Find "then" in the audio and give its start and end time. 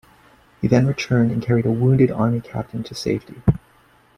0.67-0.87